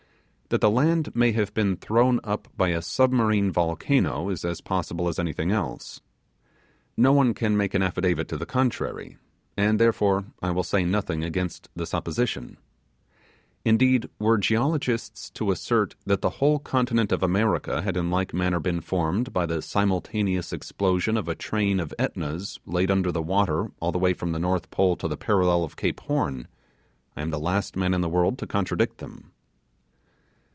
[0.51, 5.07] That the land may have been thrown up by a submarine volcano is as possible
[5.07, 6.01] as anything else.
[6.97, 9.15] No one can make an affidavit to the contrary,
[9.55, 12.57] and therefore I still say nothing against the supposition:
[13.63, 18.59] indeed, were geologists to assert that the whole continent of America had in like manner
[18.59, 23.71] been formed by the simultaneous explosion of a train of Etnas laid under the water
[23.79, 26.49] all the way from the North Pole to the parallel of Cape Horn,
[27.15, 29.31] I am the last man in the world to contradict them.